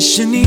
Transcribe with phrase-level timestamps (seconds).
[0.00, 0.44] 其实你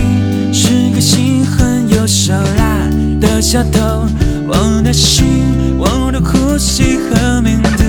[0.54, 2.88] 是个心狠又手辣
[3.20, 4.08] 的小偷，
[4.48, 5.44] 我的心，
[5.78, 7.84] 我的呼吸和名字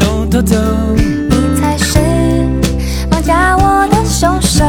[0.00, 0.56] 都偷走。
[0.96, 2.00] 你才是
[3.08, 4.64] 绑架我的凶手。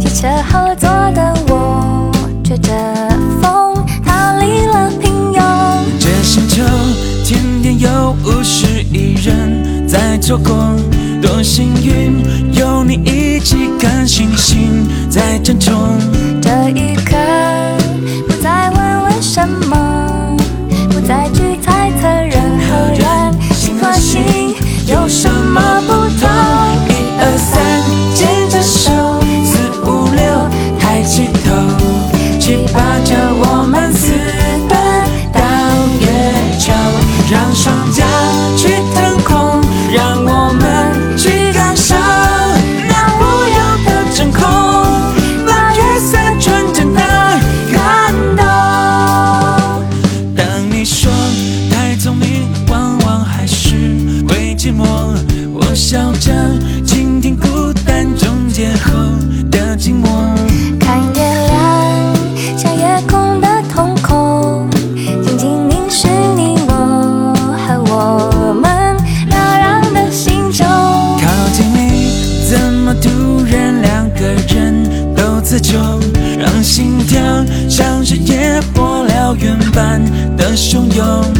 [0.00, 2.10] 汽车后座的我，
[2.42, 2.72] 吹着
[3.42, 5.42] 风逃离了平庸。
[6.00, 6.64] 这星球
[7.26, 10.74] 天天有五十亿人在错过，
[11.20, 12.22] 多幸运
[12.54, 15.74] 有你一起看星星在争宠。
[16.40, 17.16] 这一刻，
[18.26, 20.36] 不再问为什么，
[20.90, 23.04] 不再去猜测人和人
[23.54, 24.54] 心和心
[24.86, 26.28] 有什么不同。
[26.88, 27.60] 一二三，
[28.14, 28.90] 牵着手，
[29.44, 31.48] 四五六，抬起头，
[32.38, 34.12] 七八九，我们私
[34.68, 34.72] 奔
[35.32, 35.40] 到
[36.00, 36.06] 月
[36.58, 36.72] 球，
[37.30, 38.05] 让双脚
[79.76, 80.02] 般
[80.38, 81.35] 的汹涌。